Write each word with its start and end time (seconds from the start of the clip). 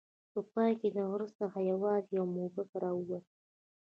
په 0.31 0.39
پای 0.53 0.71
کې 0.79 0.89
له 0.95 1.01
غره 1.09 1.27
څخه 1.39 1.59
یوازې 1.71 2.11
یو 2.17 2.25
موږک 2.35 2.69
راووت. 2.81 3.25